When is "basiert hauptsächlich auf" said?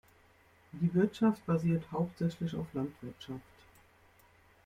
1.45-2.65